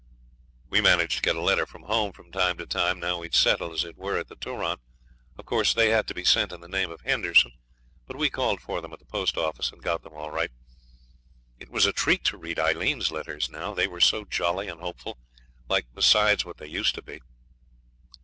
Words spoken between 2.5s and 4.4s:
to time now we'd settled, as it were, at the